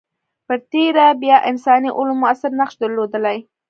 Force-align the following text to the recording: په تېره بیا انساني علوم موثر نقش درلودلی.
په 0.47 0.55
تېره 0.71 1.05
بیا 1.21 1.37
انساني 1.51 1.89
علوم 1.97 2.17
موثر 2.23 2.51
نقش 2.59 2.75
درلودلی. 2.81 3.37